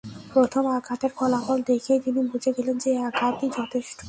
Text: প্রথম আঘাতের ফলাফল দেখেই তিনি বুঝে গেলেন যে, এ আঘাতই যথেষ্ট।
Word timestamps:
প্রথম 0.33 0.63
আঘাতের 0.67 1.11
ফলাফল 1.15 1.59
দেখেই 1.67 1.99
তিনি 1.99 2.21
বুঝে 2.31 2.51
গেলেন 2.57 2.75
যে, 2.77 2.89
এ 2.91 2.99
আঘাতই 3.03 3.49
যথেষ্ট। 3.57 3.99